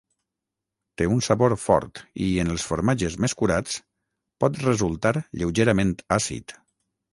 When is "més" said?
3.27-3.37